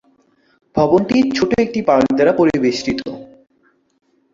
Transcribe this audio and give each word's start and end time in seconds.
ভবনটি 0.75 1.17
ছোট 1.37 1.51
একটি 1.65 1.79
পার্ক 1.87 2.07
দ্বারা 2.17 2.33
পরিবেষ্টিত। 2.39 2.99